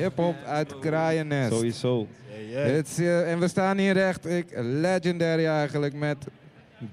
[0.00, 1.52] Hip-hop uit Kraaiennest.
[1.52, 2.08] Sowieso.
[2.50, 6.16] Het is, eh, en we staan hier echt ik, legendary eigenlijk met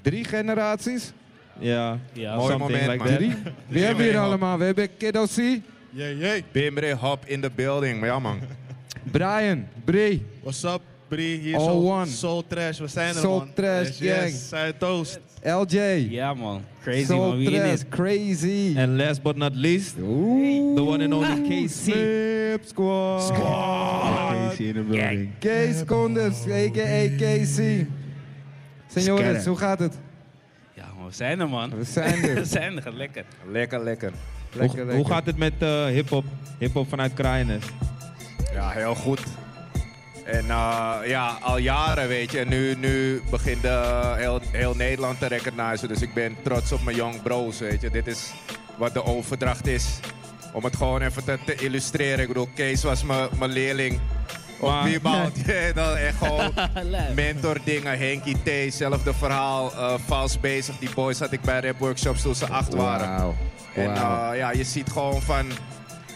[0.02, 1.12] drie generaties.
[1.60, 2.00] Ja.
[2.14, 3.16] Mooi moment, like man.
[3.16, 3.34] Drie?
[3.68, 4.58] Wie hebben we hier allemaal?
[4.58, 5.38] We hebben Kiddo C,
[5.90, 6.42] Yeah, yeah.
[6.52, 8.00] Bimre Hop in the building.
[8.00, 8.40] Maar ja, man.
[9.04, 10.82] Brian, Bree, What's up,
[11.20, 12.06] Hier All Soul, one.
[12.06, 13.54] Soul Trash, we zijn er Soul man.
[13.54, 14.30] Trash yes, gang.
[14.30, 15.20] Yes, zij toast.
[15.44, 16.08] LJ.
[16.10, 17.84] Ja man, crazy Soul man, wie is.
[17.90, 18.76] crazy.
[18.78, 20.76] And last but not least, Oeh.
[20.76, 21.70] the one and only KC.
[21.72, 23.32] Snip Squad.
[24.50, 25.32] Casey in the building.
[25.40, 27.18] Kees Konders, a.k.a.
[27.18, 27.88] Casey.
[28.88, 29.94] Senores, hoe gaat het?
[30.76, 31.70] Ja man, we zijn er man.
[31.70, 32.46] We zijn we er.
[32.46, 33.26] zijn er, lekker.
[33.52, 34.12] Lekker, lekker.
[34.54, 34.96] Lekker, Hoe, lekker.
[34.96, 36.26] hoe gaat het met eh hip-hop?
[36.60, 37.70] Hip-hop vanuit Kraaiennest.
[38.54, 39.20] Ja, heel goed.
[40.26, 42.40] En eh, ja, al jaren, weet je.
[42.40, 45.88] En nu, nu begint eh, heel, heel Nederland te recognizen.
[45.88, 47.90] Dus ik ben trots op mijn young bros, weet je.
[47.90, 48.32] Dit is
[48.78, 49.86] wat de overdracht is.
[50.54, 52.20] Om het gewoon even te, te illustreren.
[52.20, 54.00] Ik bedoel, Kees was mijn mijn leerling.
[54.60, 55.32] Op Maar- Wieboud.
[55.76, 56.54] Dat echt gewoon
[57.16, 57.98] mentor dingen.
[57.98, 59.72] Henky T, zelfde verhaal.
[59.74, 60.78] eh vals bezig.
[60.80, 63.36] Die boys had ik bij rap workshops toen ze acht waren.
[63.76, 65.46] En eh, ja, je ziet gewoon van...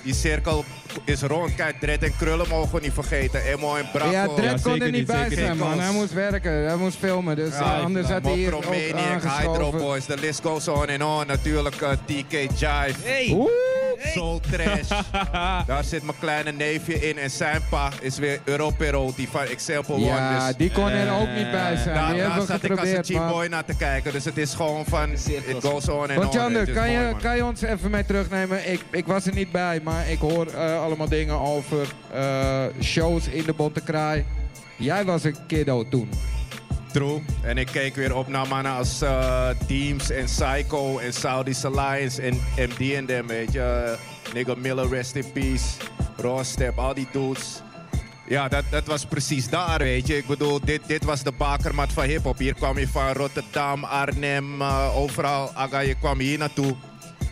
[0.08, 0.63] Die cirkel
[1.05, 1.55] is rond.
[1.55, 3.41] Kijk, Dred en Krullen mogen we niet vergeten.
[3.44, 4.11] Emo en Bracco.
[4.11, 5.59] Ja, Dredd Ja, kon zeker er niet bij zeker zijn, niet.
[5.59, 5.80] man.
[5.80, 7.36] Hij moest werken, hij moest filmen.
[7.36, 9.72] Dus Ja, eh, anders had hij hier ook Hydro.
[9.72, 11.27] Boys, the list goes on and on.
[11.27, 13.30] Natuurlijk eh, TK Jive, Hey!
[13.33, 13.66] Oeh.
[13.99, 15.01] Soul Trash.
[15.67, 17.17] Daar zit mijn kleine neefje in.
[17.17, 20.05] En zijn pa is weer Europero, die van Example One.
[20.05, 21.95] Ja, Dus die kon er ook niet bij zijn.
[21.95, 23.31] daar, daar zat ik als een geprobeerd, cheap man.
[23.31, 24.11] boy naar te kijken.
[24.11, 26.55] Dus het is gewoon van, it goes on and Want on.
[26.55, 28.71] Is kan je, kan je ons even mee terugnemen?
[28.71, 33.27] Ik, ik was er niet bij, maar ik hoor eh, allemaal dingen over eh, shows
[33.27, 34.25] in de Bonte Kraai.
[34.75, 36.09] Jij was een kiddo toen.
[36.91, 37.21] True.
[37.41, 42.21] En ik keek weer op naar mannen als eh, Teams en Psycho en Saudi's Alliance
[42.21, 43.97] en MD en weet je.
[44.33, 45.65] Nigga Miller, rest in peace.
[46.17, 47.61] Raw Step, al die dudes.
[48.27, 50.17] Ja, dat, dat was precies daar, weet je.
[50.17, 52.38] Ik bedoel, dit, dit was de bakermat van hip-hop.
[52.38, 55.52] Hier kwam je van Rotterdam, Arnhem, eh, overal.
[55.54, 56.75] Aga, je kwam hier naartoe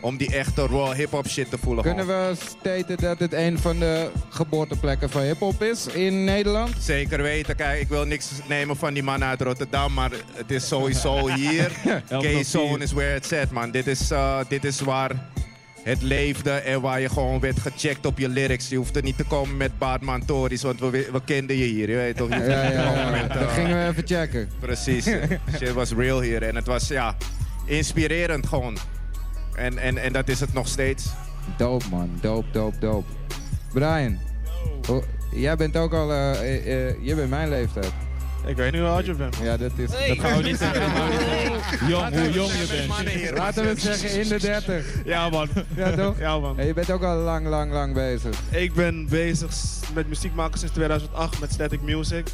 [0.05, 1.83] om die echte raw hip-hop shit te voelen.
[1.83, 2.29] Kunnen gewoon.
[2.29, 6.71] we staten dat het een van de geboorteplekken van hip-hop is in Nederland?
[6.79, 7.55] Zeker weten.
[7.55, 11.71] Kijk, ik wil niks nemen van die man uit Rotterdam, maar het is sowieso hier.
[12.07, 13.71] K-Zone is where it's at, man.
[13.71, 15.11] Dit is, eh, dit is waar
[15.83, 18.69] het leefde en waar je gewoon werd gecheckt op je lyrics.
[18.69, 21.89] Je hoeft er niet te komen met Baardman Tories, want we, we kenden je hier,
[21.89, 22.29] je weet toch?
[22.29, 24.49] Je Ja, met, Dat eh, gingen we even checken.
[24.59, 25.05] Precies.
[25.57, 27.15] Shit was real hier en het was, ja,
[27.65, 28.77] inspirerend gewoon.
[29.55, 31.05] En, en, en dat is het nog steeds.
[31.57, 32.09] Dope, man.
[32.21, 33.05] Dope, dope, dope.
[33.73, 34.17] Brian,
[34.87, 36.11] hoe- jij bent ook al...
[36.11, 37.91] eh eh, eh, je bent mijn leeftijd.
[38.45, 39.35] Ik weet niet hoe oud je bent.
[39.43, 39.93] Ja, dat is...
[39.93, 40.07] Hey.
[40.07, 40.81] Dat gaan we niet zeggen.
[41.87, 43.37] Jong, hoe jong je bent.
[43.37, 44.85] Laten we zeggen in de 30.
[45.05, 45.47] Ja man.
[45.75, 46.19] Ja, toch?
[46.19, 46.59] Ja man.
[46.59, 48.35] En je bent ook al lang, lang, lang bezig.
[48.51, 49.49] Ik ben bezig
[49.93, 52.27] met muziek maken sinds 2008 met Static Music.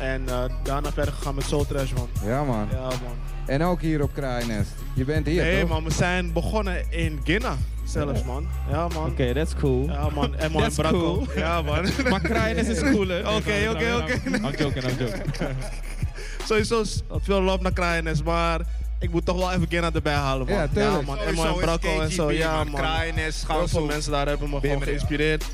[0.00, 2.08] En eh, daarna verder gegaan met Soul Trash man.
[2.24, 2.68] Ja, man.
[2.72, 3.16] Ja man.
[3.46, 4.70] En ook hier op Kraaiennest.
[4.94, 5.68] Je bent hier, Nee toch?
[5.68, 8.46] man, we zijn begonnen in Ginna zelfs man.
[8.70, 9.10] Ja man.
[9.10, 9.84] Oké, that's cool.
[9.86, 10.98] Ja man, Emma en That's Bracco.
[10.98, 11.26] cool.
[11.36, 11.86] Ja man.
[12.10, 13.18] Maar Kraaiennest is cool, hè?
[13.18, 14.20] Oké, oké, oké.
[14.24, 15.32] I'm joking, I'm joking.
[16.48, 16.82] Sowieso
[17.22, 18.60] veel love naar Kraaiennest, maar
[18.98, 20.56] ik moet toch wel even Ginna erbij halen man.
[20.56, 21.06] Ja, tuurlijk.
[21.06, 22.32] man, en is Bracco en zo.
[22.32, 22.70] Ja man.
[22.70, 22.80] man.
[22.80, 24.84] Kraaiennest, Heel veel mensen daar hebben me gewoon ja.
[24.84, 25.44] geïnspireerd.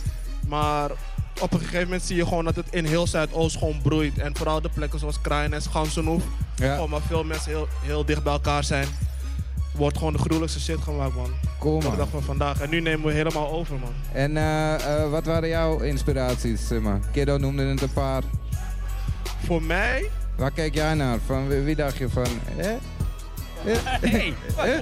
[0.49, 0.91] Maar
[1.41, 4.19] op een gegeven moment zie je gewoon dat het in heel Zuidoost gewoon broeit.
[4.19, 6.23] En vooral de plekken zoals Kraaiennest, Gansenhoef.
[6.56, 8.87] Ja, Gewoon waar veel mensen heel, heel dicht bij elkaar zijn.
[9.75, 11.31] Wordt gewoon de gruwelijkste shit gemaakt man.
[11.59, 12.09] cool, Op de dag man.
[12.09, 12.61] van vandaag.
[12.61, 13.93] En nu nemen we helemaal over man.
[14.12, 17.01] En eh, eh, wat waren jouw inspiraties, zeg maar?
[17.12, 18.22] Kiddo noemde het een paar.
[19.45, 21.19] Voor mij, Waar keek jij naar?
[21.27, 22.27] Van wie, wie dacht je van?
[22.57, 22.71] Eh?
[22.71, 22.77] Eh?
[24.01, 24.34] Hey!
[24.57, 24.78] Eh?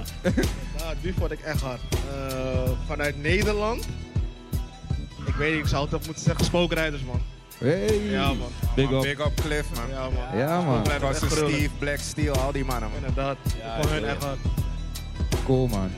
[0.77, 1.81] ja, die vond ik echt hard.
[1.91, 3.87] Eh, vanuit Nederland.
[5.39, 7.21] Ik weet niet, ik zou het ook moeten zeggen, spookrijders man.
[7.57, 7.99] Hey.
[8.09, 8.47] Ja man.
[8.75, 9.01] Big up.
[9.01, 9.89] Big up Cliff, man.
[9.89, 10.37] Ja man.
[10.37, 10.85] Ja, man.
[11.15, 12.99] Steve, Black Steel, al die mannen, man.
[12.99, 13.37] Inderdaad.
[13.57, 14.07] Ja, hun ja.
[14.07, 14.37] echt hard.
[15.45, 15.89] Cool, man.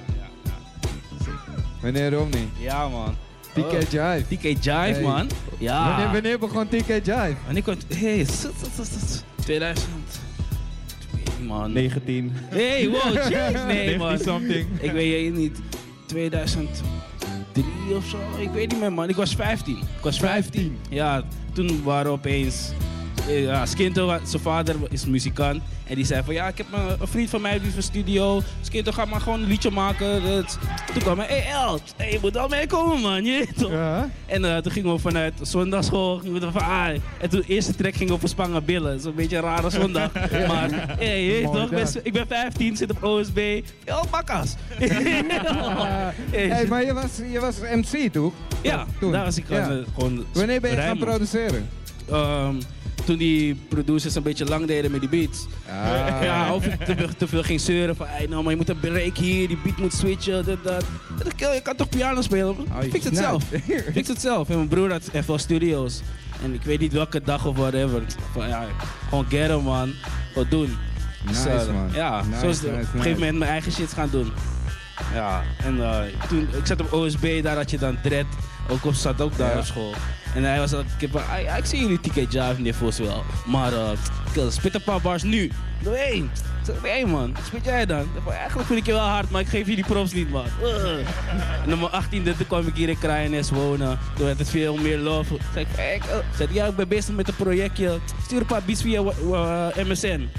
[1.81, 2.47] Meneer Romney.
[2.57, 3.16] Ja man.
[3.53, 4.24] TK Oh, Jive.
[4.28, 5.01] TK Jive Hey.
[5.01, 5.30] man.
[5.57, 5.88] Ja.
[5.90, 7.36] Wanneer, wanneer begon TK Jive?
[7.48, 9.24] En ik word, hey, zut, zut, zut, zut.
[9.36, 9.88] 2000.
[11.45, 11.71] Man.
[11.71, 12.31] 19.
[12.50, 14.07] Hey, wow, jeez, nee man.
[14.07, 14.68] 19 something.
[14.81, 15.60] Ik weet het niet.
[17.51, 18.18] 2003 of zo.
[18.42, 19.09] Ik weet niet meer man.
[19.09, 19.77] Ik was 15.
[19.77, 20.77] Ik was 15.
[20.89, 22.71] Ja, toen waren opeens
[23.27, 25.62] eh, ja, Skinto, wa- zijn vader is muzikant.
[25.88, 28.41] En die zei van ja, ik heb een, een vriend van mij die van studio.
[28.62, 30.23] Skinto, ga maar gewoon een liedje maken.
[30.23, 30.57] Dat-
[30.94, 33.71] Toen kwam hij, hey, El, hey, je moet wel meekomen man, je toch?
[33.71, 34.09] Ja.
[34.25, 36.88] En eh, toen gingen we vanuit zondagschool, gingen we van, ah,
[37.19, 38.91] en toen de eerste track gingen we voor Spangen Billen.
[38.91, 40.12] Dat is een beetje een rare zondag.
[40.47, 42.00] Maar hey, je toch, ik ben, dat.
[42.03, 43.38] ik ben 15, zit op OSB.
[43.85, 44.56] Heel bakkas.
[46.31, 48.33] Hey, maar je was, je was MC toch?
[48.62, 49.12] ja, Toen.
[49.12, 49.63] daar was ik Ja.
[49.94, 51.69] gewoon, eh, Wanneer ben je gaan produceren?
[52.09, 52.56] Ehm,
[53.12, 55.46] toen die producers een beetje lang deden met die beats.
[55.69, 56.24] Ah.
[56.24, 58.80] Ja, of ik te, te veel ging zeuren van, hey, nou, maar je moet een
[58.80, 60.84] break hier, die beat moet switchen, dit, dat.
[61.36, 62.56] "Kill, je kan toch piano spelen?
[62.92, 63.42] Fix het snap.
[63.42, 63.44] zelf.
[63.94, 64.50] Fix het zelf.
[64.50, 66.02] En mijn broer had FL Studios.
[66.44, 68.02] En ik weet niet welke dag of whatever.
[68.31, 68.66] Van, ja,
[69.10, 69.94] gewoon get man.
[70.34, 70.78] Gewoon doen.
[71.25, 71.90] Nice, Dus, man.
[71.94, 74.31] Ja, Nice, zo is het nice, op een gegeven moment mijn eigen shit gaan doen.
[75.14, 76.00] Ja, en eh,
[76.30, 78.25] toen, ik zat op OSB, daar had je dan Dread.
[78.69, 79.60] Ook op, zat ook daar Ja.
[79.60, 79.94] op school.
[80.36, 83.24] En hij was al, ik, heb, ja, ik zie jullie TK Jive Niveaus wel.
[83.45, 85.51] Maar uh, spit een paar bars nu.
[85.83, 86.31] Doe één.
[86.66, 88.07] Zeg, nee man, spit jij dan?
[88.30, 90.45] Eigenlijk vind ik je wel hard, maar ik geef je die props niet man.
[90.63, 91.07] Ugh.
[91.66, 94.00] En op mijn 18e toen kwam ik hier in Kraaienest wonen.
[94.16, 95.33] Toen werd het veel meer love.
[95.33, 96.04] Ik zeg, hey, ik,
[96.38, 98.00] zeg, ja, ik ben bezig met een projectje.
[98.24, 100.30] Stuur een paar beats via uh, MSN.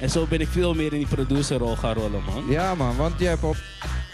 [0.00, 2.44] En zo ben ik veel meer in die producerrol gaan rollen man.
[2.48, 3.56] Ja man, want je hebt op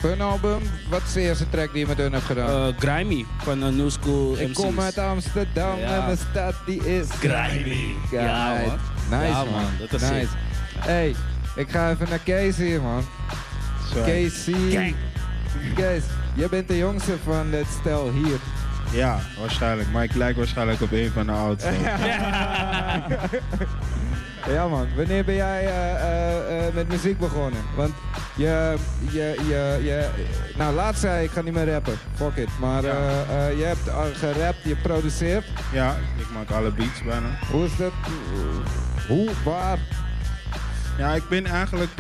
[0.02, 2.69] hun album, wat is de eerste track die je met hun hebt gedaan?
[2.69, 4.60] Eh, Grimy van uh, New School ik MC's.
[4.60, 5.84] kom uit Amsterdam Ja.
[5.99, 7.06] en mijn stad die is...
[7.10, 7.94] Grimy.
[8.10, 8.78] Ja, man.
[9.20, 10.20] Nice Ja, man, man, dat is nice.
[10.20, 10.28] sick.
[10.78, 11.14] Hey,
[11.56, 13.04] ik ga even naar Kees hier man.
[14.04, 14.94] Kees, Kijk.
[15.75, 16.02] Kees,
[16.34, 18.38] jij bent de jongste van dit stel hier.
[18.93, 19.90] Ja, waarschijnlijk.
[19.93, 21.70] Maar ik lijk waarschijnlijk op een van de oudste.
[24.49, 27.61] Ja man, wanneer ben jij eh, eh, eh, met muziek begonnen?
[27.77, 27.94] Want
[28.37, 28.75] je,
[29.11, 30.09] je, je, je,
[30.56, 32.49] nou laatst zei je, ik ga niet meer rappen, fuck it.
[32.61, 33.49] Maar Ja.
[33.49, 35.44] je hebt al gerapt, je produceert.
[35.73, 37.27] Ja, ik maak alle beats bijna.
[37.50, 37.93] Hoe is dat?
[39.09, 39.79] Hoe, waar?
[40.99, 41.91] Ja, ik ben eigenlijk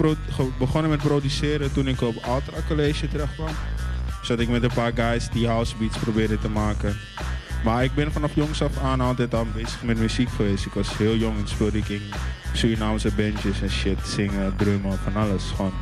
[0.58, 3.54] begonnen met produceren toen ik op Ultra College terecht kwam.
[4.22, 6.96] Zat ik met een paar guys die house beats probeerden te maken.
[7.64, 10.66] Maar ik ben vanaf jongs af aan altijd al bezig met muziek geweest.
[10.66, 12.02] Ik was heel jong en speelde ik in
[12.52, 13.98] Surinaamse bandjes en shit.
[14.06, 15.72] Zingen, drummen, van alles gewoon.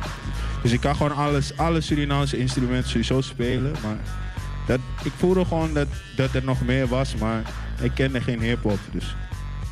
[0.61, 3.71] Dus ik kan gewoon alles, alle Surinaamse instrumenten sowieso spelen.
[3.83, 3.97] Maar
[4.67, 7.41] dat, ik voelde gewoon dat, dat er nog meer was, maar
[7.81, 8.79] ik kende geen hip-hop.
[8.91, 9.15] Dus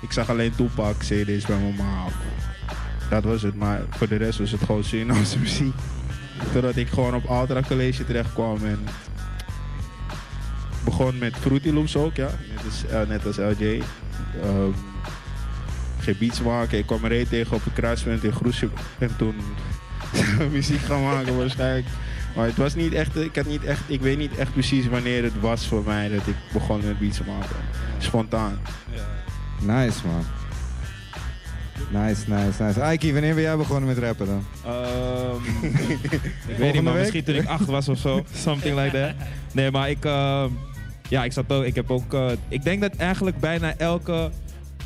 [0.01, 2.05] ik zag alleen Tupac, CD's bij mijn ma.
[3.09, 5.75] Dat was het, maar voor de rest was het gewoon Surinaamse muziek.
[6.53, 8.79] Totdat ik gewoon op Ultra College terecht kwam en
[10.89, 12.29] begon met Fruity Loops ook, ja.
[12.55, 13.81] Net als, eh, net als LJ.
[14.43, 14.71] Ehm
[15.99, 16.77] geen beats maken.
[16.77, 18.69] Ik kwam er tegen op een kruispunt in Groesje
[18.99, 19.35] en toen
[20.51, 21.85] muziek gaan maken waarschijnlijk.
[22.35, 25.23] Maar het was niet echt, ik had niet echt, ik weet niet echt precies wanneer
[25.23, 27.55] het was voor mij dat ik begon met beats maken.
[27.97, 28.59] Spontaan.
[29.61, 30.25] Nice man.
[31.91, 32.81] Nice, nice, nice.
[32.81, 34.45] Aiki, wanneer ben jij begonnen met rappen dan?
[34.65, 35.65] Ehm,
[36.47, 37.01] ik weet niet, maar week?
[37.01, 38.23] misschien toen ik acht was of zo.
[38.33, 39.27] Something like that.
[39.51, 40.49] Nee, maar ik, ehm,
[41.09, 44.29] ja, ik zat ook, ik heb ook, eh, ik denk dat eigenlijk bijna elke,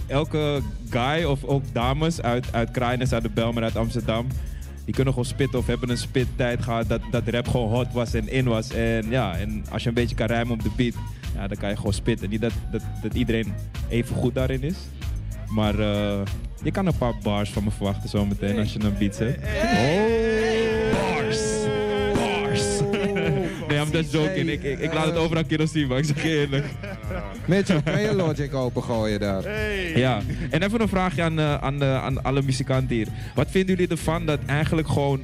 [0.07, 2.79] elke guy of ook dames uit, uit
[3.13, 4.27] uit de Belmer, uit Amsterdam,
[4.85, 8.13] die kunnen gewoon spitten of hebben een spittijd gehad dat, dat rap gewoon hot was
[8.13, 8.69] en in was.
[8.69, 10.93] En ja, en als je een beetje kan rijmen op de beat,
[11.35, 12.29] ja, dan kan je gewoon spitten.
[12.29, 13.53] Niet dat, dat, dat iedereen
[13.89, 14.75] even goed daarin is.
[15.47, 16.21] Maar eh,
[16.63, 19.39] je kan een paar bars van me verwachten zometeen als je een beat zet.
[23.93, 24.49] Just joking.
[24.49, 26.65] Ik, ik, ik laat het overal keer zien, maar ik zeg je eerlijk.
[27.45, 29.43] Mitchell, kan je Logic opengooien daar?
[29.97, 33.07] Ja, en even een vraagje aan, eh, aan, de, aan alle muzikanten hier.
[33.35, 35.21] Wat vinden jullie ervan dat eigenlijk gewoon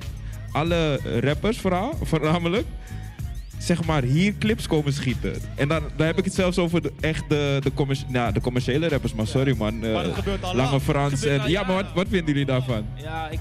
[0.51, 2.65] alle rappers vooral, voornamelijk,
[3.57, 5.33] zeg maar hier clips komen schieten?
[5.55, 8.41] En dan, dan heb ik het zelfs over de, echt de, de, commerci- nou, de
[8.41, 9.83] commerciële rappers, maar sorry man.
[9.83, 10.81] eh, Maar dat gebeurt al Lange lang.
[10.81, 11.11] Frans.
[11.11, 12.85] Dat gebeurt En, al ja, maar wat, wat vinden jullie daarvan?
[12.95, 13.39] Ja, ik...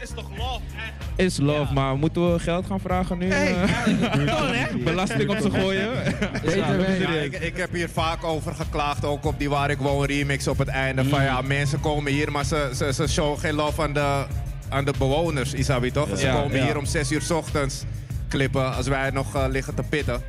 [0.00, 0.60] is toch love?
[1.16, 1.72] Is love, Ja.
[1.72, 3.32] maar moeten we geld gaan vragen nu?
[3.32, 3.54] Hey.
[4.68, 5.90] Eh, Belasting op ze gooien?
[6.56, 6.66] Ja,
[7.22, 10.58] ik, ik heb hier vaak over geklaagd, ook op die Waar ik woon remix op
[10.58, 11.04] het einde.
[11.04, 14.24] Van ja, mensen komen hier, maar ze, ze, ze showen geen love aan de,
[14.68, 16.18] aan de bewoners, Isabi toch?
[16.18, 16.64] Ze komen ja.
[16.64, 17.84] hier om 6 uur 's ochtends
[18.28, 20.22] klippen als wij nog eh, liggen te pitten.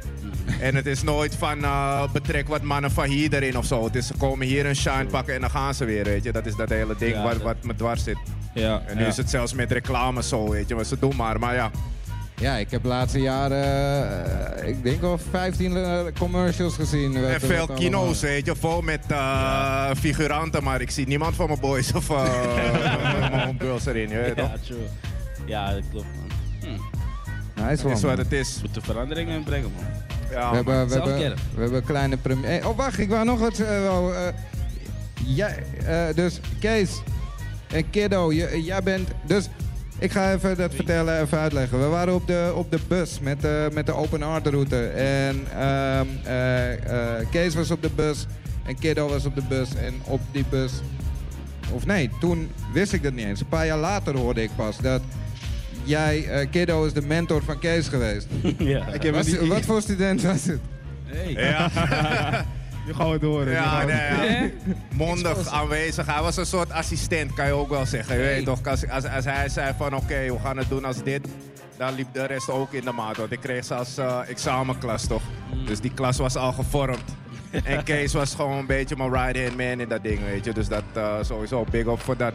[0.60, 3.84] En het is nooit van eh, betrek wat mannen van hier erin of zo.
[3.84, 6.32] Het is, ze komen hier een shine pakken en dan gaan ze weer, weet je.
[6.32, 8.18] Dat is dat hele ding Ja, wat, wat me dwars zit.
[8.54, 9.08] Ja, En nu ja.
[9.08, 10.76] is het zelfs met reclame zo, weet je.
[10.76, 11.72] Maar ze doen maar, maar ja.
[12.40, 13.64] Ja, ik heb de laatste jaren,
[14.58, 17.26] eh, ik denk wel 15 eh, commercials gezien.
[17.26, 21.60] En veel kino's, weet je, vol met eh, figuranten, maar ik zie niemand van mijn
[21.60, 22.24] boys of uh,
[23.32, 24.50] mijn girls erin, je weet toch?
[24.50, 24.88] Ja, true.
[25.46, 26.30] Ja, dat klopt man.
[26.60, 26.82] Hm.
[27.68, 28.20] Nice one, is wat man.
[28.20, 28.60] het is.
[28.62, 29.86] Moeten veranderingen in brengen man.
[30.32, 31.20] Ja, We hebben, we, hebben,
[31.56, 32.68] we hebben een kleine première.
[32.68, 33.60] Oh, wacht, ik wou nog wat.
[35.86, 37.02] eh, dus Kees
[37.74, 39.08] en Kiddo, je- jij bent...
[39.26, 39.50] Dus
[40.00, 41.80] ik ga even dat vertellen, even uitleggen.
[41.80, 44.86] We waren op de, op de bus met de, met de open art route.
[44.88, 48.26] En ehm, eh, eh, Kees was op de bus
[48.66, 49.76] en Kiddo was op de bus.
[49.76, 50.72] En op die bus...
[51.72, 53.40] Of nee, toen wist ik dat niet eens.
[53.40, 55.02] Een paar jaar later hoorde ik pas dat...
[55.84, 58.28] Jij, eh, Kiddo, is de mentor van Kees geweest.
[58.58, 58.88] ja.
[58.88, 59.50] Ik heb Was- het niet...
[59.50, 60.60] wat voor student was het?
[61.28, 61.70] Ja,
[62.88, 63.52] Gaan we het horen.
[63.52, 64.50] ja, nee, ja.
[64.94, 66.06] Mondig aanwezig.
[66.06, 68.16] Hij was een soort assistent, kan je ook wel zeggen.
[68.16, 71.04] Je weet toch, als, als, als hij zei van oké, we gaan het doen als
[71.04, 71.28] dit,
[71.78, 73.18] dan liep de rest ook in de maat.
[73.18, 75.22] Want ik kreeg zelfs eh, examenklas toch.
[75.66, 77.04] Dus die klas was al gevormd.
[77.64, 80.54] En Kees was gewoon een beetje mijn right-hand man in dat ding, weet je.
[80.54, 82.34] Dus dat eh, sowieso big up voor dat.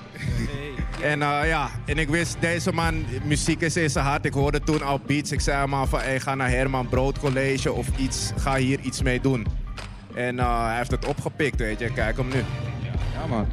[1.02, 4.24] En eh, ja, en ik wist, deze man, muziek is in zijn hart.
[4.24, 5.32] Ik hoorde toen al beats.
[5.32, 8.32] Ik zei hem al van, hey, ga naar Herman Brood College of iets.
[8.36, 9.46] Ga hier iets mee doen.
[10.14, 11.92] En eh, hij heeft het opgepikt, weet je.
[11.92, 12.42] Kijk hem nu.
[13.20, 13.46] Ja, man.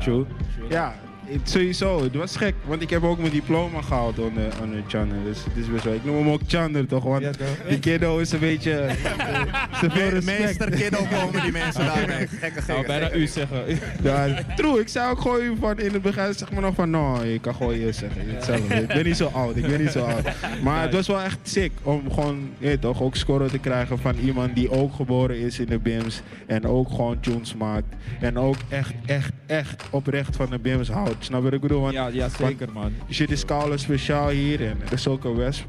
[0.00, 0.24] True.
[0.68, 1.10] Ja, het-
[1.42, 2.02] sowieso.
[2.02, 5.16] Het was gek, want ik heb ook mijn diploma gehaald onder, onder Chander.
[5.24, 5.94] Dus het is best wel.
[5.94, 7.68] Ik noem hem ook Chander toch, want Ja, toch?
[7.68, 8.86] die kiddo is een beetje...
[9.80, 10.38] te veel respect.
[10.40, 12.26] Meester kiddo komen die mensen daarmee.
[12.26, 13.64] Gekke, gekke, Nou, bijna u zeggen.
[14.02, 14.80] Ja, true.
[14.80, 17.54] Ik zei ook gewoon van in het begin zeg maar nog van nou, je kan
[17.54, 18.22] gewoon je zeggen.
[18.26, 18.74] Hetzelfde.
[18.74, 20.28] Ik ben niet zo oud, ik ben niet zo oud.
[20.62, 24.16] Maar het was wel echt sick om gewoon, je toch, ook scoren te krijgen van
[24.16, 27.86] iemand die ook geboren is in de BIMS en ook gewoon tunes maakt.
[28.20, 31.21] En ook echt, echt, echt oprecht van de BIMS houdt.
[31.24, 31.80] Snap je wat ik bedoel?
[31.80, 32.92] Want Ja, ja, zeker man.
[33.10, 35.64] Shit is koude speciaal hier en er is ook een wesp.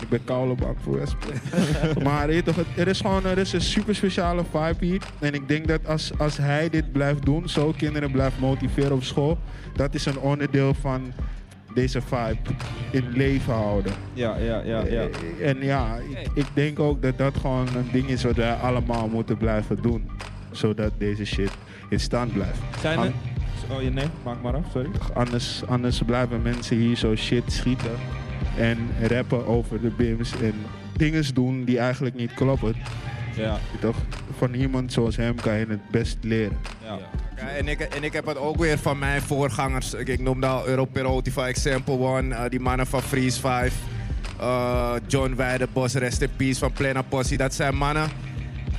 [0.00, 1.16] Ik ben koude bang voor wesp.
[2.04, 5.02] maar weet toch, het- er is gewoon er is een super speciale vibe hier.
[5.18, 9.02] En ik denk dat als, als hij dit blijft doen, zo kinderen blijft motiveren op
[9.02, 9.38] school,
[9.76, 11.12] dat is een onderdeel van
[11.74, 12.38] deze vibe
[12.90, 13.92] in leven houden.
[14.12, 15.02] Ja, ja, ja, ja.
[15.40, 18.52] Eh, En ja, ik, ik denk ook dat dat gewoon een ding is wat wij
[18.52, 20.10] allemaal moeten blijven doen.
[20.50, 21.50] Zodat deze shit
[21.88, 22.58] in stand blijft.
[22.80, 23.12] Zijn er...
[23.70, 24.90] Oh, nee, maak maar af, sorry.
[25.14, 27.92] Anders, anders blijven mensen hier zo shit schieten
[28.58, 28.78] en
[29.08, 30.54] rappen over de BIMS en
[30.96, 32.74] dingen doen die eigenlijk niet kloppen.
[33.36, 33.96] Ja, Toch?
[34.38, 36.58] Van iemand zoals hem kan je het best leren.
[36.84, 36.98] ja.
[37.36, 39.94] Ja, en, ik, en ik heb het ook weer van mijn voorgangers.
[39.94, 43.74] Ik, ik noemde al Europerotica Example One, eh, die mannen van Freeze 5,
[44.40, 47.36] eh, John Weidenbos, Rest in Peace van Plena Posse.
[47.36, 48.08] Dat zijn mannen,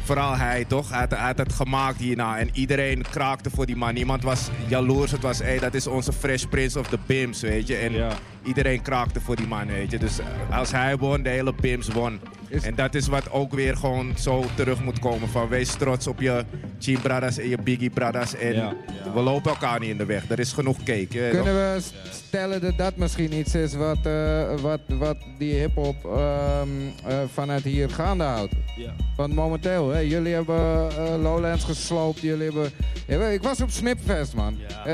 [0.06, 2.38] vooral hij toch, hij had, hij had het gemaakt hierna.
[2.40, 3.94] En iedereen kraakte voor die man.
[3.94, 5.12] Niemand was jaloers.
[5.12, 7.76] Het was, hey, dat is onze Fresh Prince of the Bims, weet je.
[7.76, 8.12] En Ja.
[8.44, 9.98] iedereen kraakte voor die man, weet je.
[10.00, 12.20] Dus eh, als hij won, de hele Bims won.
[12.56, 15.30] Is- En dat is wat ook weer gewoon zo terug moet komen.
[15.30, 16.44] Van wees trots op je
[16.78, 18.36] Team Brothers en je Biggie Brothers.
[18.36, 18.74] En Ja.
[19.14, 20.30] we lopen elkaar niet in de weg.
[20.30, 21.08] Er is genoeg cake.
[21.08, 21.30] toch?
[21.30, 21.78] Kunnen we
[22.12, 26.68] stellen dat dat misschien iets is wat, eh, wat, wat die hip-hop ehm,
[27.08, 28.54] eh, vanuit hier gaande houdt?
[28.78, 28.94] Ja.
[29.16, 32.70] Want momenteel, hè, jullie hebben eh, Lowlands gesloopt, jullie hebben...
[33.08, 34.58] Ja, ik was op Snipfest, man.
[34.68, 34.86] Ja.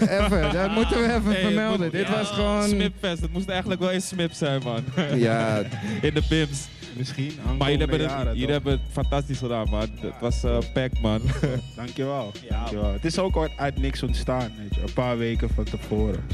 [0.00, 1.80] Even, dat moeten we even Hey, vermelden.
[1.80, 2.68] moet- Dit ja, was gewoon...
[2.68, 4.84] Smipfest, het moest eigenlijk wel eens Smip zijn, man.
[5.18, 5.62] Ja,
[6.02, 6.66] In de Bims.
[6.96, 8.54] Misschien Maar jullie hebben, jaren, het, jullie toch?
[8.54, 9.88] hebben het fantastisch gedaan, man.
[10.00, 11.20] Het was eh pack, man.
[11.76, 12.32] Dankjewel.
[12.48, 12.56] Ja.
[12.56, 12.92] Dankjewel.
[12.92, 14.80] Het is ook uit, uit niks ontstaan, weet je.
[14.80, 16.24] Een paar weken van tevoren.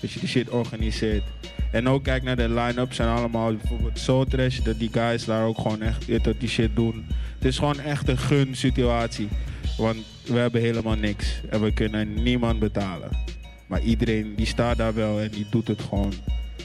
[0.00, 1.24] Dat je die shit organiseert.
[1.70, 5.44] En ook kijk naar de line-up, zijn allemaal bijvoorbeeld Soul Trash, dat die guys daar
[5.44, 7.06] ook gewoon echt dat die shit doen.
[7.34, 9.28] Het is gewoon echt een gun situatie.
[9.76, 11.40] Want we hebben helemaal niks.
[11.50, 13.08] En we kunnen niemand betalen.
[13.66, 16.12] Maar iedereen die staat daar wel en die doet het gewoon.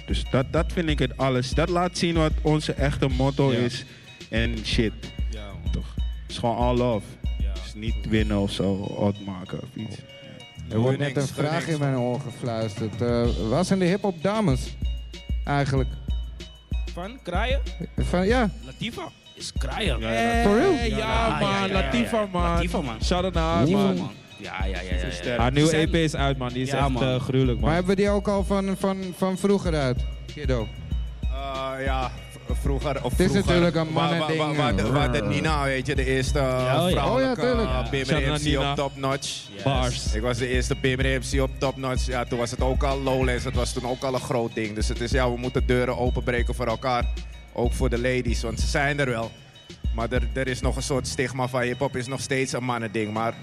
[0.05, 1.49] Dus dat, dat vind ik het alles.
[1.51, 3.57] Dat laat zien wat onze echte motto Ja.
[3.57, 3.85] is.
[4.29, 4.93] En shit,
[5.29, 5.71] Ja, man.
[5.71, 5.93] toch?
[5.95, 7.05] Het is gewoon all love.
[7.39, 7.53] Ja.
[7.53, 9.95] Dus niet winnen of zo, odd maken of iets.
[10.69, 13.01] er wordt net een vraag in mijn oor gefluisterd.
[13.01, 14.61] Eh waar zijn de hip-hop dames?
[15.45, 15.89] Eigenlijk.
[16.93, 17.61] Van Kraaien?
[17.97, 19.97] Van, ja, Latifa is Kraaien.
[19.99, 20.11] Real?
[20.13, 21.49] Ja, Ja, man.
[21.49, 22.27] ja, ja, ja, Latifa, ja.
[22.31, 22.41] man.
[22.41, 23.03] Latifa, man.
[23.03, 24.11] Shout out naar haar, man.
[24.41, 24.95] Ja, ja, ja.
[24.95, 25.37] ja, ja.
[25.37, 26.49] Haar nieuwe EP is uit, man.
[26.49, 27.03] Die is Ja, echt man.
[27.03, 27.65] eh, gruwelijk, man.
[27.65, 30.05] maar hebben we die ook al van, van, van vroeger uit?
[30.33, 30.67] Kiddo.
[31.23, 32.11] Eh, ja,
[32.61, 33.03] vroeger.
[33.03, 35.27] Of Het is vroeger, natuurlijk een waar- mannending, Waar, waar, de- waar de eh.
[35.27, 36.89] Nina, weet je, de eerste ja.
[36.89, 37.69] vrouwelijke Oh ja, tuurlijk.
[37.69, 39.27] uh, Bimmer Shout out MC op Top Notch.
[39.53, 39.63] Yes.
[39.63, 40.13] Bars.
[40.13, 42.05] Ik was de eerste MC op Top Notch.
[42.05, 43.43] Ja, toen was het ook al Lowlands.
[43.43, 44.75] Het was toen ook al een groot ding.
[44.75, 47.05] Dus het is, ja, we moeten deuren openbreken voor elkaar.
[47.53, 49.31] Ook voor de ladies, want ze zijn er wel.
[49.95, 53.13] Maar er, er is nog een soort stigma van hip-hop is nog steeds een mannending.
[53.13, 53.33] Maar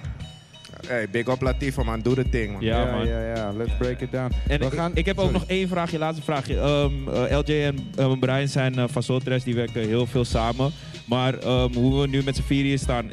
[0.87, 2.01] hey, big up Latifa, man.
[2.01, 2.63] Doe het ding, man.
[2.63, 3.07] Ja, man.
[3.07, 3.53] ja, ja.
[3.53, 4.33] Let's break it down.
[4.49, 6.59] En we ik, gaan, ik heb ook nog één vraagje, laatste vraagje.
[6.59, 10.73] Ehm, eh, LJ en eh, Brian zijn eh, van Soultrash, die werken heel veel samen.
[11.07, 13.11] Maar ehm, hoe we nu met z'n vier hier staan,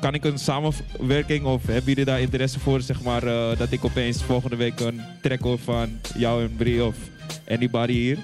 [0.00, 3.84] kan ik een samenwerking of hebben jullie daar interesse voor, zeg maar, eh, dat ik
[3.84, 6.96] opeens volgende week een track hoor van jou en Brie of
[7.48, 8.18] anybody hier?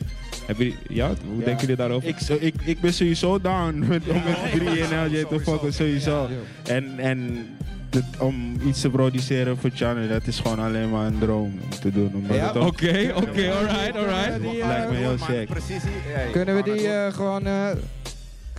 [0.50, 2.09] Hebben jullie, ja, hoe denken jullie daarover?
[2.09, 6.28] Ik, ik, ik ben sowieso down met, om met drie in LJ te fokken, sowieso.
[6.66, 7.47] En, en
[7.90, 11.71] dit- om iets te produceren voor Channel, dat is gewoon alleen maar een droom om
[11.80, 12.25] te doen.
[12.66, 14.40] Oké, oké, alright, alright.
[14.45, 15.49] Eh, lijkt me heel Man, sick.
[16.33, 17.47] Kunnen we die eh, gewoon...
[17.47, 17.69] eh,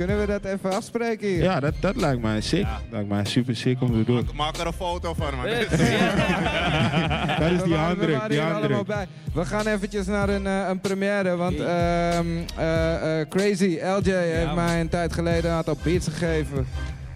[0.06, 1.44] kunnen we dat even afspreken hier?
[1.44, 2.66] Ja, dat, dat lijkt mij sick.
[2.92, 4.16] Lijkt mij super sick om te doen.
[4.16, 5.46] Maak- Maak er een foto van, man.
[7.40, 8.86] Dat is die handdruk, die hier allemaal handdruk.
[8.86, 9.08] bij.
[9.34, 12.26] We gaan eventjes naar een, eh, een première, want ehm,
[12.58, 16.68] eh, eh, Crazy LJ heeft mij een tijd geleden een aantal beats gegeven.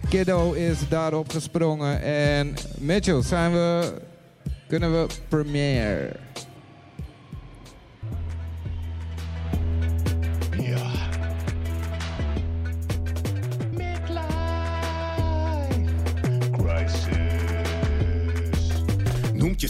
[0.08, 3.92] Kiddo is daarop gesprongen en Mitchell, zijn we,
[4.68, 6.10] kunnen we premiere?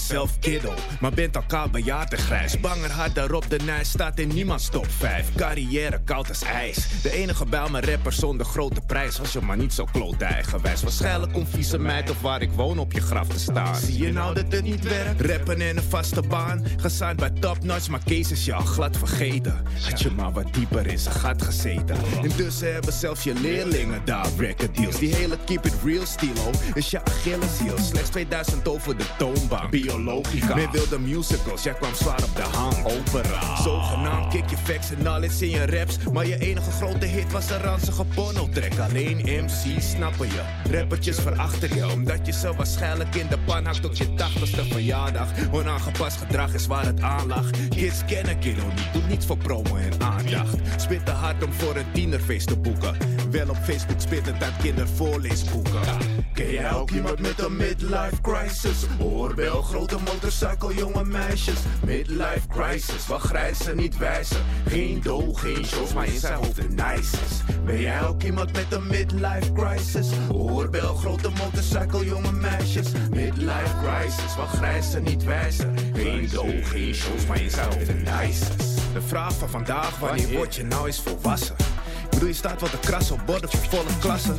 [0.08, 2.60] Jezelf kiddo, maar bent al kaal bejaard en grijs.
[2.60, 5.34] Banger hard daarop, de nijs staat in niemands top 5.
[5.36, 7.02] Carrière koud als ijs.
[7.02, 9.18] De enige bij mijn rapper zonder grote prijs.
[9.18, 10.82] Was je maar niet zo kloot eigenwijs.
[10.82, 13.76] Waarschijnlijk om vieze meid of waar ik woon op je graf te staan.
[13.76, 15.20] Zie je nou dat het niet werkt?
[15.20, 16.64] Rappen en een vaste baan.
[16.76, 19.64] Gesigned bij Top Notch, maar Kees is je al glad vergeten.
[19.90, 21.96] Had je maar wat dieper in zijn gat gezeten.
[22.22, 24.98] Intussen hebben zelfs je leerlingen daar record deals.
[24.98, 27.78] Die hele keep it real stilo is je Achilleshiel.
[27.78, 29.70] Slechts 2000 over de toonbank.
[29.96, 30.54] Biologica.
[30.54, 32.84] Men wilde musicals, jij kwam zwaar op de hang.
[32.84, 33.56] Opera.
[33.62, 35.98] Zogenaamd kick je facts en knowledge in je raps.
[36.12, 38.78] Maar je enige grote hit was een ranzige porno-track.
[38.78, 40.42] Alleen MC snappen je.
[40.70, 41.90] Rappertjes verachten je.
[41.92, 45.28] Omdat je ze waarschijnlijk in de pan hakt tot je 80ste verjaardag.
[45.52, 47.50] Onaangepast gedrag is waar het aan lag.
[47.68, 48.92] Kids kennen kiddo niet.
[48.92, 50.56] Doet niets voor promo en aandacht.
[50.76, 52.96] Spitten hard om voor een tienerfeest te boeken.
[53.30, 56.05] Wel op Facebook spitten uit kindervoorleesboeken.
[56.35, 58.87] Ken jij ook iemand met een midlife crisis?
[59.00, 61.58] Oorbel, grote motorcycle, jonge meisjes.
[61.85, 64.37] Midlife crisis, wat grijzen, niet wijzen.
[64.66, 67.64] Geen do, geen shows, maar in zijn hoofd de nicest.
[67.64, 70.08] Ben jij ook iemand met een midlife crisis?
[70.32, 72.87] Oorbel, grote motorcycle, jonge meisjes.
[73.11, 75.75] Midlife crisis, wat grijzen, niet wijzen.
[75.94, 78.56] Geen do, geen shows, maar in zijn hoofd de.
[78.92, 81.56] De vraag van vandaag, wanneer word je nou eens volwassen?
[82.04, 84.37] Ik bedoel, je staat wat te krassen op borden voor volle klassen.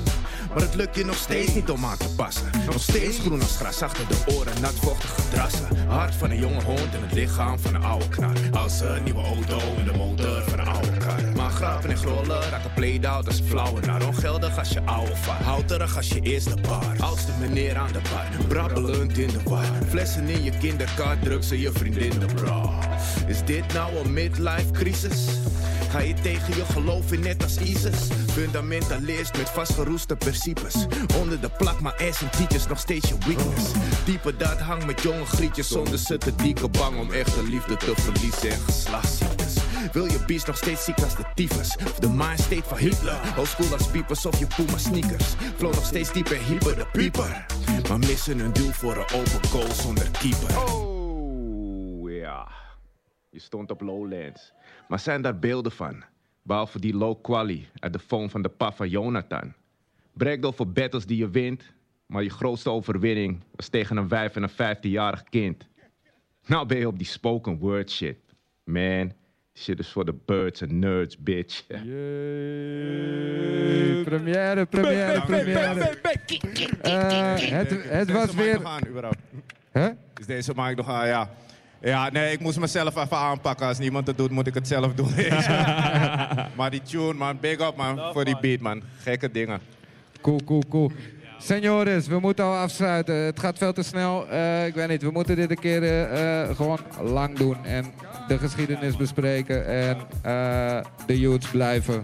[0.58, 2.50] Maar het lukt je nog steeds niet om aan te passen.
[2.66, 5.88] Nog steeds groen als gras achter de oren, nat vochtige drassen.
[5.88, 8.36] Hart van een jonge hond en het lichaam van een oude knar.
[8.52, 11.22] Als een nieuwe auto en de motor van een oude kar.
[11.36, 15.44] Maar grappen en grollen raken played out als flauwe naar ongeldig als je oude vaart.
[15.44, 16.86] Houterig als je eerste bar.
[17.00, 19.66] Oudste meneer aan de bar, brabbelend in de war.
[19.90, 22.70] Flessen in je kinderkar, drugs in je vriendin de bra.
[23.28, 25.26] Is dit nou een midlife crisis?
[25.90, 28.08] Ga je tegen je geloof in net als ISIS?
[28.32, 30.86] Fundamentalist met vastgeroeste principes.
[31.20, 33.72] Onder de plak, maar ass en tietjes nog steeds je weakness.
[34.06, 37.94] Diepe dat hangt met jonge grietjes zonder ze te dieke bang om echte liefde te
[37.96, 39.56] verliezen en geslachtsziektes.
[39.92, 41.76] Wil je beest nog steeds ziek als de tyfus?
[41.76, 43.20] Of de mind state van Hitler?
[43.38, 45.34] Oldschool als piepers of je Puma sneakers.
[45.56, 47.46] Flow nog steeds dieper, hyper de pieper.
[47.90, 50.58] Maar missen een doel voor een open goal zonder keeper.
[50.58, 52.48] Oh, ja.
[53.30, 54.54] Je stond op Lowlands.
[54.88, 56.04] Maar zijn daar beelden van?
[56.42, 59.54] Behalve die low quali uit de phone van de pa van Jonathan.
[60.14, 61.64] Breakdown voor battles die je wint.
[62.06, 65.68] Maar je grootste overwinning was tegen een wijf en een 15-jarig kind.
[66.46, 68.18] Nou ben je op die spoken word shit.
[68.64, 69.14] Man,
[69.54, 71.68] shit is voor de birds en nerds, bitch.
[74.06, 74.66] Première, première,
[75.22, 75.98] première.
[76.82, 78.62] Eh, het, het was Deze weer...
[80.20, 81.30] Is deze maak ik nog aan, ja.
[81.82, 83.68] Ja, nee, ik moest mezelf even aanpakken.
[83.68, 85.12] Als niemand het doet, moet ik het zelf doen.
[86.58, 88.82] maar die tune, man, big up, man, voor die beat, man.
[89.02, 89.60] Gekke dingen.
[90.22, 90.92] Cool, cool, cool.
[91.40, 93.16] Senores, we moeten al afsluiten.
[93.16, 94.30] Het gaat veel te snel.
[94.30, 97.66] Eh, ik weet niet, we moeten dit een keer eh, eh, gewoon lang doen.
[97.66, 97.86] En
[98.28, 99.68] de geschiedenis bespreken.
[99.68, 102.04] En eh, de youths blijven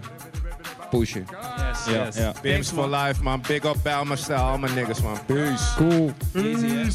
[0.90, 1.26] pushen.
[1.56, 2.16] Yes, yes.
[2.16, 2.32] ja.
[2.40, 3.42] Pims for life, man.
[3.46, 5.18] Big up Belmer style, al mijn niggas, man.
[5.26, 5.74] Peace.
[5.76, 6.12] Cool.
[6.34, 6.90] Easy, hè?